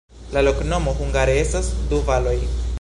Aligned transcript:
La 0.35 0.41
loknomo 0.45 0.95
hungare 1.01 1.37
estas: 1.43 1.71
du 1.93 2.03
valoj. 2.11 2.39